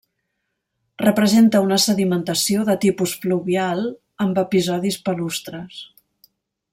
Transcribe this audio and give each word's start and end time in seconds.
Representa 1.01 1.61
una 1.65 1.77
sedimentació 1.83 2.65
de 2.71 2.77
tipus 2.87 3.13
fluvial 3.25 3.85
amb 4.27 4.43
episodis 4.47 5.01
palustres. 5.11 5.83